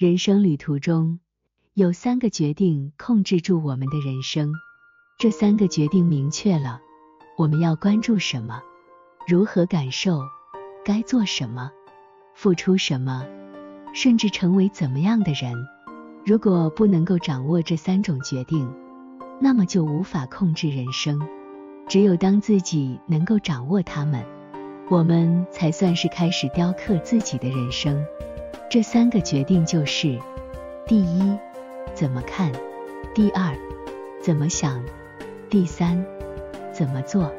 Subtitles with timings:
[0.00, 1.18] 人生旅途中，
[1.74, 4.50] 有三个决定控制住我们的人生。
[5.18, 6.80] 这三个决定明确了
[7.36, 8.62] 我们要关注什么，
[9.28, 10.22] 如何感受，
[10.86, 11.70] 该做什么，
[12.34, 13.26] 付出什么，
[13.92, 15.54] 甚至成为怎么样的人。
[16.24, 18.72] 如果不能够掌握这三种决定，
[19.38, 21.20] 那么就无法控制人生。
[21.86, 24.24] 只有当自己能够掌握它们，
[24.88, 28.02] 我们才算是开始雕刻自己的人生。
[28.68, 30.18] 这三个决定就是：
[30.86, 31.38] 第一，
[31.94, 32.50] 怎么看；
[33.14, 33.54] 第二，
[34.22, 34.80] 怎么想；
[35.48, 36.04] 第三，
[36.72, 37.32] 怎么做。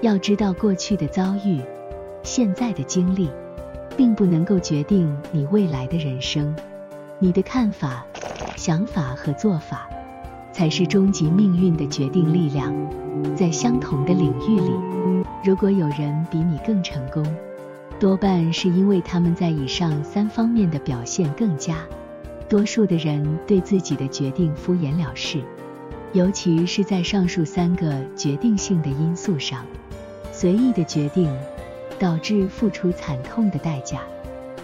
[0.00, 1.60] 要知道，过去的遭遇、
[2.22, 3.30] 现在的经历，
[3.96, 6.54] 并不能够决定你未来的人生。
[7.18, 8.04] 你的看法、
[8.56, 9.88] 想法和做法，
[10.52, 12.74] 才是终极命运的决定力量。
[13.36, 14.70] 在相同的领域里，
[15.44, 17.24] 如果有人比你更成功，
[18.04, 21.78] 多半是因为他们在以上三方面的表现更佳。
[22.50, 25.40] 多数的人对自己的决定敷衍了事，
[26.12, 29.64] 尤其是在上述三个决定性的因素上，
[30.30, 31.34] 随意的决定
[31.98, 34.02] 导致付出惨痛的代价。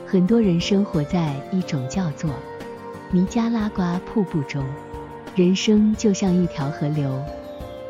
[0.07, 2.31] 很多人生活在一种叫做
[3.11, 4.63] 尼加拉瓜瀑布中，
[5.35, 7.19] 人生就像一条河流，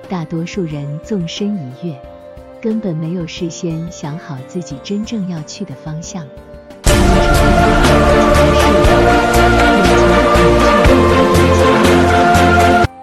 [0.08, 2.00] 大多数人纵身一跃，
[2.60, 6.26] 根本没有事先想好自己真正要去的方向。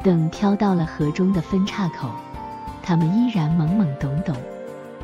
[0.04, 2.12] 等飘到了河中的分岔口，
[2.84, 4.36] 他们依然懵懵懂懂，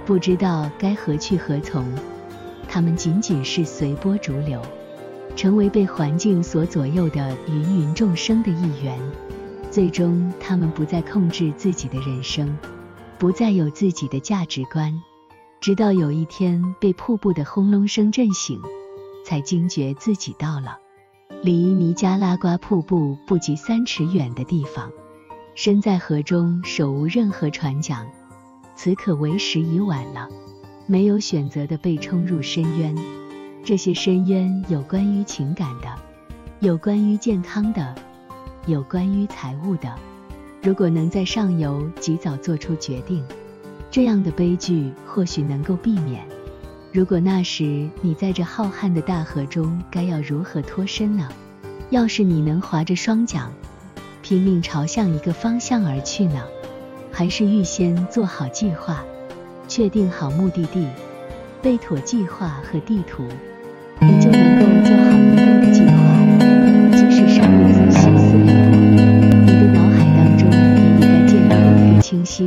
[0.05, 1.83] 不知道该何去何从。
[2.69, 4.61] 他们仅仅是随波逐流，
[5.35, 8.97] 成为被环境所左右的芸芸众生的一员。
[9.71, 12.55] 最终，他们不再控制自己的人生，
[13.23, 15.01] 不再有自己的价值观，
[15.61, 18.59] 直到有一天被瀑布的轰隆声震醒，
[19.23, 20.77] 才惊觉自己到了
[21.41, 24.91] 离尼加拉瓜瀑布不及三尺远的地方，
[25.55, 28.05] 身在河中，手无任何船桨，
[28.75, 30.27] 此刻为时已晚了。
[30.85, 32.93] 没有选择的被冲入深渊，
[33.63, 35.97] 这些深渊有关于情感的，
[36.59, 37.95] 有关于健康的，
[38.65, 39.97] 有关于财务的。
[40.63, 43.21] 如果能在上游及早做出决定，
[43.91, 46.25] 这样的悲剧或许能够避免。
[46.93, 51.27] 如果那时你在这浩瀚的大河中，该要如何脱身呢？
[51.89, 53.51] 要是你能划着双桨，
[54.21, 56.41] 拼命朝向一个方向而去呢？
[57.11, 59.03] 还是预先做好计划？
[59.67, 60.87] 确定好目的地，
[61.61, 63.27] 备妥计划和地图，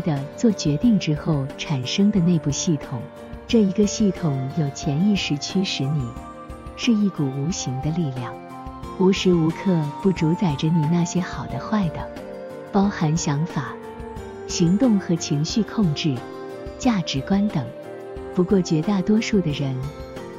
[0.00, 3.00] 的做决定之后产生的内部系统。
[3.48, 6.04] 这一个系统有潜意识驱使你，
[6.76, 8.34] 是一股无形的力量，
[8.98, 12.08] 无时无刻不主宰着你那些好的坏的，
[12.72, 13.72] 包含想法、
[14.48, 16.14] 行动和情绪控制。
[16.78, 17.64] 价值观等，
[18.34, 19.74] 不过绝大多数的人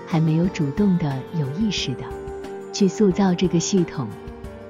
[0.06, 2.04] 还没有主动的、有意识的
[2.72, 4.08] 去塑造这个系统，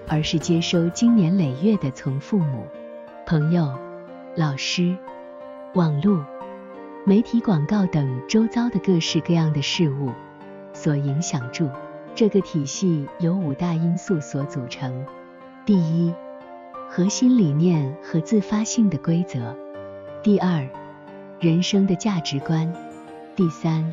[0.08, 2.66] 而是接收经年累月的从父母、
[3.26, 3.70] 朋友、
[4.38, 4.96] 老师、
[5.74, 6.24] 网络、
[7.04, 10.12] 媒体广告等周遭的各式各样的事物
[10.74, 11.68] 所影响住。
[12.14, 15.04] 这个体系由五大因素所组成：
[15.66, 16.14] 第一，
[16.88, 19.40] 核心理念和自发性的规则；
[20.22, 20.70] 第二，
[21.40, 22.72] 人生的价值观，
[23.36, 23.92] 第三，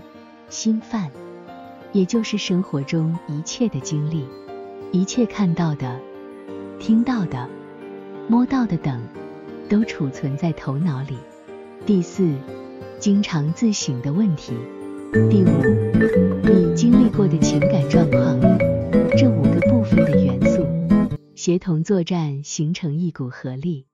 [0.51, 1.11] 心范，
[1.93, 4.29] 也就是生活中一切的经历，
[4.93, 5.99] 一切看到的、
[6.79, 7.49] 听到的、
[8.29, 9.03] 摸到的等，
[9.69, 11.17] 都储存在头脑里。
[11.87, 12.33] 第四，
[12.99, 14.53] 经常自省的问题。
[15.31, 15.49] 第五，
[16.43, 18.41] 你经历过的情感状况。
[19.17, 20.67] 这五个部分的元素
[21.37, 23.87] 协同作战，形成一股合力。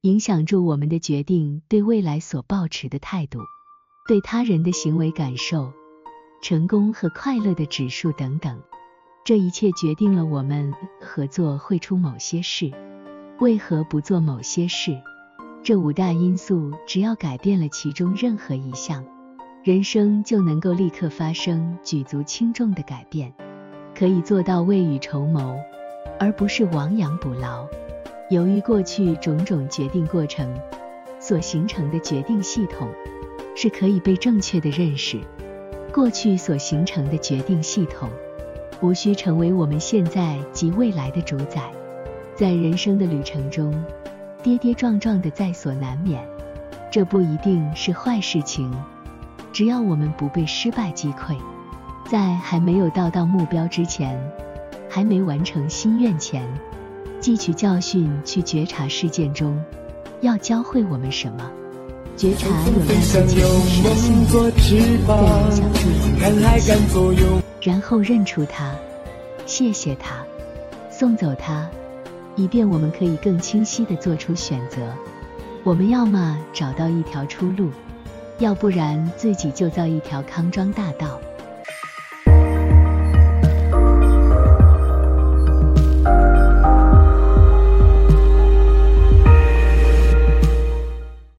[0.00, 3.38] 影响住我们的决定，对未来所抱持的态度，
[4.08, 5.72] 对他人的行为感受、
[6.42, 8.60] 成功和快乐的指数等等，
[9.24, 12.72] 这一切决定了我们合作会出某些事，
[13.40, 14.98] 为何不做某些事。
[15.64, 19.04] 这五大因素，只要改变了其中任何一项，
[19.62, 23.32] 人生就能够立刻发生举足轻重的改变，
[23.96, 25.56] 可以做到未雨绸缪，
[26.18, 27.64] 而不是亡羊补牢。
[28.28, 30.52] 由于过去种种决定过程
[31.20, 32.88] 所形成的决定系统
[33.54, 35.20] 是可以被正确的认识，
[35.92, 38.10] 过去所形成的决定系统
[38.80, 41.70] 无需成为我们现在及未来的主宰。
[42.34, 43.72] 在人生的旅程中，
[44.42, 46.20] 跌跌撞撞的在所难免，
[46.90, 48.72] 这不一定是坏事情，
[49.52, 51.36] 只要我们不被失败击溃，
[52.10, 54.20] 在还没有到达目标之前，
[54.90, 56.42] 还没完成心愿前，
[57.20, 59.62] 汲取教训，去觉察事件中
[60.22, 61.48] 要教会我们什么。
[62.16, 64.50] 觉察有让自己实现的，
[66.20, 68.74] 再影响自己的，然后认出他，
[69.46, 70.16] 谢谢他，
[70.90, 71.70] 送走它，
[72.36, 74.80] 以便我们可以更清晰地做出选择。
[75.64, 77.70] 我们要么找到一条出路，
[78.38, 81.20] 要不然自己就造一条康庄大道。